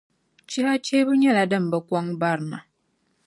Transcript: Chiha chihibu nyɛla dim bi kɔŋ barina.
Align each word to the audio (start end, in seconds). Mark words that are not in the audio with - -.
Chiha 0.49 0.73
chihibu 0.85 1.13
nyɛla 1.21 1.43
dim 1.51 1.65
bi 1.71 1.77
kɔŋ 1.89 2.05
barina. 2.19 2.57